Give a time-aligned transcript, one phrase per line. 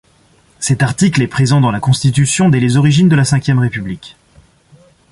[0.59, 4.15] Cet article est présent dans la Constitution dès les origines de la V République.